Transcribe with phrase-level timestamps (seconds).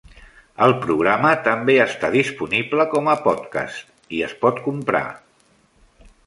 [0.67, 5.05] El programa també està disponible com a podcast, i es pot comprar.